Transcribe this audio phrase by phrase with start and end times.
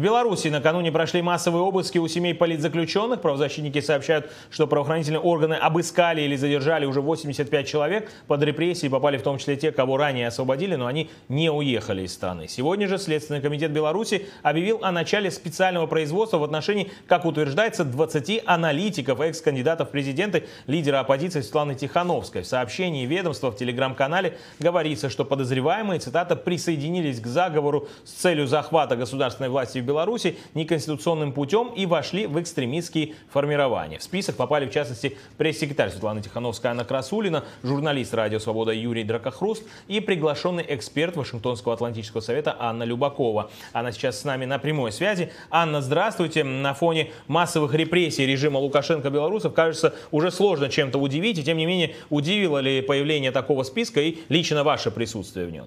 [0.00, 3.20] В Беларуси накануне прошли массовые обыски у семей политзаключенных.
[3.20, 8.10] Правозащитники сообщают, что правоохранительные органы обыскали или задержали уже 85 человек.
[8.26, 12.14] Под репрессии попали в том числе те, кого ранее освободили, но они не уехали из
[12.14, 12.48] страны.
[12.48, 18.44] Сегодня же Следственный комитет Беларуси объявил о начале специального производства в отношении, как утверждается, 20
[18.46, 22.40] аналитиков, экс-кандидатов в президенты, лидера оппозиции Светланы Тихановской.
[22.40, 28.96] В сообщении ведомства в телеграм-канале говорится, что подозреваемые, цитата, присоединились к заговору с целью захвата
[28.96, 33.98] государственной власти в Беларуси неконституционным путем и вошли в экстремистские формирования.
[33.98, 39.64] В список попали, в частности, пресс-секретарь Светлана Тихановская Анна Красулина, журналист «Радио Свобода» Юрий Дракохруст
[39.88, 43.50] и приглашенный эксперт Вашингтонского Атлантического совета Анна Любакова.
[43.72, 45.32] Она сейчас с нами на прямой связи.
[45.50, 46.44] Анна, здравствуйте.
[46.44, 51.38] На фоне массовых репрессий режима Лукашенко белорусов, кажется, уже сложно чем-то удивить.
[51.38, 55.66] И тем не менее, удивило ли появление такого списка и лично ваше присутствие в нем?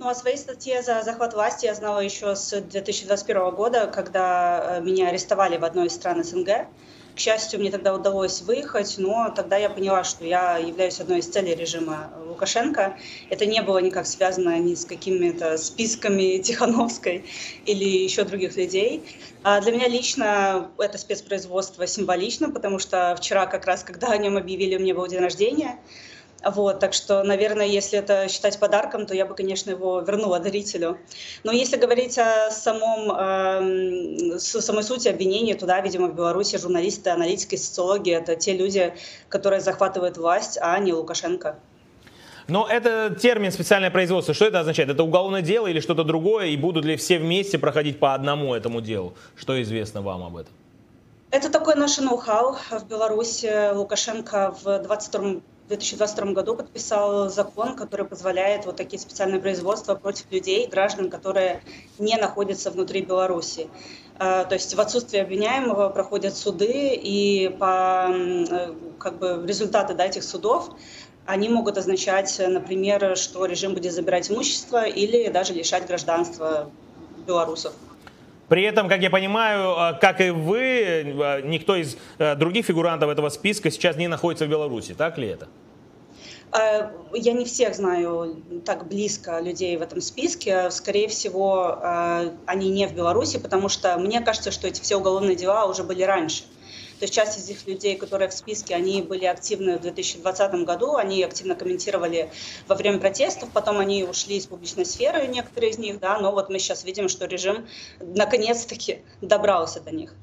[0.00, 4.80] Ну, о своей статье за захват власти я знала еще с 2021 года, когда э,
[4.80, 6.68] меня арестовали в одной из стран СНГ.
[7.14, 11.26] К счастью, мне тогда удалось выехать, но тогда я поняла, что я являюсь одной из
[11.26, 12.96] целей режима Лукашенко.
[13.28, 17.26] Это не было никак связано ни с какими-то списками Тихановской
[17.66, 19.04] или еще других людей.
[19.42, 24.38] А для меня лично это спецпроизводство символично, потому что вчера как раз, когда о нем
[24.38, 25.78] объявили, у меня был день рождения.
[26.44, 30.98] Вот, так что, наверное, если это считать подарком, то я бы, конечно, его вернула дарителю.
[31.44, 37.56] Но если говорить о самом, э, самой сути обвинения, туда, видимо, в Беларуси журналисты, аналитики,
[37.56, 38.94] социологи— это те люди,
[39.28, 41.58] которые захватывают власть, а не Лукашенко.
[42.48, 44.34] Но это термин специальное производство.
[44.34, 44.88] Что это означает?
[44.88, 46.46] Это уголовное дело или что-то другое?
[46.46, 49.14] И будут ли все вместе проходить по одному этому делу?
[49.36, 50.52] Что известно вам об этом?
[51.30, 53.72] Это такое наше ноу-хау в Беларуси.
[53.72, 60.66] Лукашенко в 22 2022 году подписал закон, который позволяет вот такие специальные производства против людей,
[60.66, 61.62] граждан, которые
[61.98, 63.68] не находятся внутри Беларуси.
[64.18, 70.06] Э, то есть в отсутствие обвиняемого проходят суды, и по э, как бы, результаты да,
[70.06, 70.70] этих судов
[71.24, 76.68] они могут означать, например, что режим будет забирать имущество или даже лишать гражданства
[77.24, 77.72] белорусов.
[78.50, 81.96] При этом, как я понимаю, э, как и вы, никто из
[82.36, 84.92] других фигурантов этого списка сейчас не находится в Беларуси.
[84.92, 85.48] Так ли это?
[86.52, 90.70] Э, я не всех знаю так близко людей в этом списке.
[90.70, 95.36] Скорее всего, э, они не в Беларуси, потому что мне кажется, что эти все уголовные
[95.36, 96.44] дела уже были раньше.
[97.00, 100.96] То есть часть из этих людей, которые в списке, они были активны в 2020 году,
[100.96, 102.30] они активно комментировали
[102.68, 106.50] во время протестов, потом они ушли из публичной сферы, некоторые из них, да, но вот
[106.50, 107.66] мы сейчас видим, что режим
[108.00, 110.14] наконец-таки добрался до них.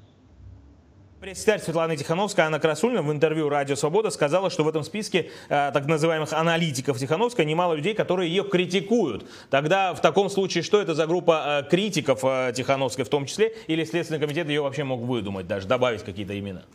[1.19, 5.71] Пресс-секретарь Светлана Тихановская, Анна Красульна в интервью «Радио Свобода» сказала, что в этом списке э,
[5.73, 9.25] так называемых аналитиков Тихановской немало людей, которые ее критикуют.
[9.49, 13.55] Тогда в таком случае что это за группа э, критиков э, Тихановской в том числе?
[13.65, 16.65] Или Следственный комитет ее вообще мог выдумать, даже добавить какие-то имена?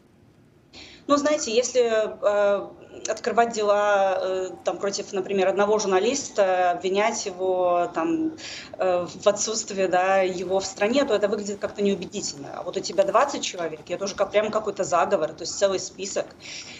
[1.06, 2.68] Ну, знаете, если э,
[3.08, 8.32] открывать дела э, там, против, например, одного журналиста, обвинять его там,
[8.78, 12.50] э, в отсутствии да, его в стране, то это выглядит как-то неубедительно.
[12.54, 15.80] А вот у тебя 20 человек, это уже как, прям какой-то заговор, то есть целый
[15.80, 16.26] список.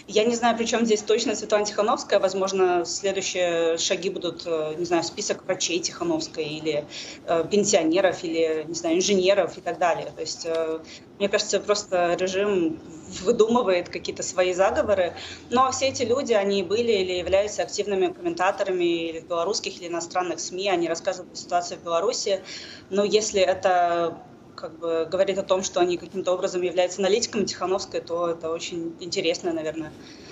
[0.07, 4.85] Я не знаю, при чем здесь точно Светлана Тихановская, возможно, следующие шаги будут, э, не
[4.85, 6.85] знаю, список врачей Тихановской или
[7.25, 10.11] э, пенсионеров, или, не знаю, инженеров и так далее.
[10.15, 10.79] То есть, э,
[11.19, 12.79] мне кажется, просто режим
[13.21, 15.13] выдумывает какие-то свои заговоры,
[15.49, 20.39] но все эти люди, они были или являются активными комментаторами или в белорусских, или иностранных
[20.39, 22.41] СМИ, они рассказывают о ситуации в Беларуси,
[22.89, 24.17] но если это
[24.55, 28.95] как бы говорит о том, что они каким-то образом являются аналитиками Тихановской, то это очень
[28.99, 29.91] интересно, наверное.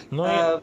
[0.09, 0.59] Но э,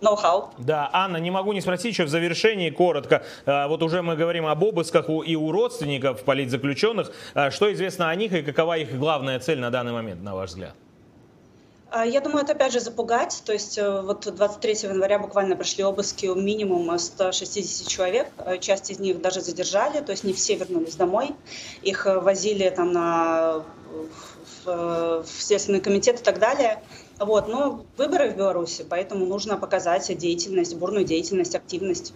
[0.00, 0.50] ноу-хау.
[0.58, 3.22] Да, Анна, не могу не спросить еще в завершении коротко.
[3.46, 7.12] Э, вот уже мы говорим об обысках и у родственников политзаключенных.
[7.34, 10.50] Э, что известно о них и какова их главная цель на данный момент, на ваш
[10.50, 10.74] взгляд?
[11.92, 13.42] А, я думаю, это опять же запугать.
[13.44, 18.28] То есть э, вот 23 января буквально прошли обыски у минимум 160 человек.
[18.38, 21.34] Э, часть из них даже задержали, то есть не все вернулись домой.
[21.82, 23.64] Их э, возили там на
[24.64, 26.80] в, в Следственный комитет и так далее.
[27.18, 32.14] Вот, но выборы в Беларуси, поэтому нужно показать деятельность, бурную деятельность, активность.